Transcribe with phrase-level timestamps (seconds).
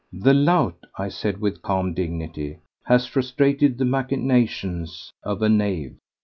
[0.11, 5.95] "The lout," I said with calm dignity, "has frustrated the machinations of a knave.